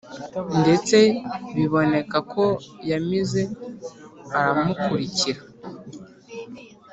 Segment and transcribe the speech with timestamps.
[0.61, 0.97] Ndetse
[1.55, 2.45] biboneka ko
[2.89, 3.41] yamize
[4.37, 5.41] aramukurikira